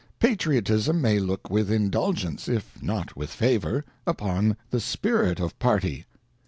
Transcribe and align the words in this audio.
Patriotism 0.17 0.99
may 0.99 1.19
look 1.19 1.51
with 1.51 1.69
indulgence, 1.71 2.47
if 2.49 2.81
not 2.81 3.15
with 3.15 3.29
favour, 3.29 3.85
upon 4.07 4.57
the 4.71 4.79
spirit 4.79 5.39
of 5.39 5.59
party. 5.59 6.05